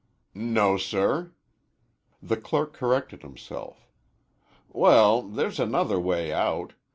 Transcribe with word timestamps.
"No, 0.33 0.77
sir." 0.77 1.31
The 2.23 2.35
clerk 2.35 2.73
corrected 2.73 3.21
himself. 3.21 3.87
"Well, 4.67 5.21
there's 5.21 5.59
another 5.59 5.99
way 5.99 6.33
out. 6.33 6.73